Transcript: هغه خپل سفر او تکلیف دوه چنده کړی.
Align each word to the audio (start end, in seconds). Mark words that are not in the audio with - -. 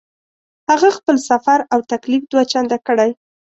هغه 0.69 0.89
خپل 0.97 1.15
سفر 1.29 1.59
او 1.73 1.79
تکلیف 1.91 2.23
دوه 2.31 2.43
چنده 2.51 2.77
کړی. 2.87 3.09